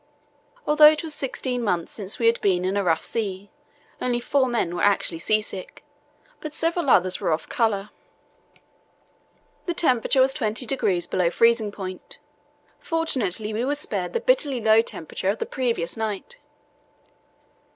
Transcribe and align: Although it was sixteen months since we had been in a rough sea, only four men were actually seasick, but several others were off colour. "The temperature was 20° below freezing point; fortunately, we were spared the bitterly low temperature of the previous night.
Although 0.65 0.89
it 0.89 1.03
was 1.03 1.13
sixteen 1.13 1.61
months 1.61 1.93
since 1.93 2.17
we 2.17 2.25
had 2.25 2.41
been 2.41 2.65
in 2.65 2.75
a 2.75 2.83
rough 2.83 3.03
sea, 3.03 3.51
only 4.01 4.19
four 4.19 4.47
men 4.47 4.73
were 4.75 4.81
actually 4.81 5.19
seasick, 5.19 5.83
but 6.39 6.55
several 6.55 6.89
others 6.89 7.21
were 7.21 7.31
off 7.31 7.47
colour. 7.47 7.91
"The 9.67 9.75
temperature 9.75 10.19
was 10.21 10.33
20° 10.33 11.07
below 11.07 11.29
freezing 11.29 11.71
point; 11.71 12.17
fortunately, 12.79 13.53
we 13.53 13.63
were 13.63 13.75
spared 13.75 14.13
the 14.13 14.19
bitterly 14.19 14.59
low 14.59 14.81
temperature 14.81 15.29
of 15.29 15.37
the 15.37 15.45
previous 15.45 15.95
night. 15.95 16.39